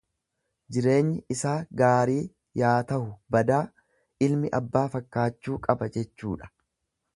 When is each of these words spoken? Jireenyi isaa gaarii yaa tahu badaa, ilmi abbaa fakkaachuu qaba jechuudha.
Jireenyi 0.77 1.19
isaa 1.35 1.57
gaarii 1.81 2.23
yaa 2.61 2.73
tahu 2.93 3.05
badaa, 3.37 3.61
ilmi 4.29 4.53
abbaa 4.63 4.87
fakkaachuu 4.97 5.63
qaba 5.69 5.93
jechuudha. 5.99 6.53